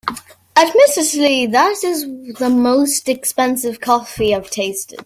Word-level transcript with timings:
Admittedly, 0.55 1.45
that 1.45 1.83
is 1.83 2.07
the 2.39 2.49
most 2.49 3.07
expensive 3.07 3.79
coffee 3.79 4.33
I’ve 4.33 4.49
tasted. 4.49 4.99